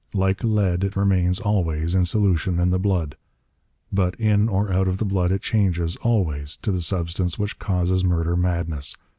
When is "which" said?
7.37-7.59